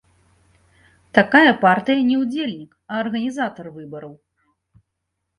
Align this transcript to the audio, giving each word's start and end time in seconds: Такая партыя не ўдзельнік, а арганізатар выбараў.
Такая 1.17 1.51
партыя 1.65 1.99
не 2.07 2.15
ўдзельнік, 2.21 2.71
а 2.93 3.01
арганізатар 3.01 3.65
выбараў. 3.75 4.13